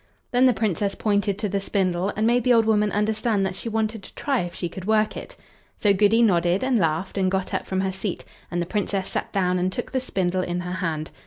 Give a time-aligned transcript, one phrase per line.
[0.31, 3.69] Then the Princess pointed to the spindle, and made the old woman understand that she
[3.69, 5.35] wanted to try if she could work it.
[5.79, 9.31] So Goody nodded, and laughed, and got up from her seat, and the Princess sat
[9.31, 11.11] down and took the spindle in her hand.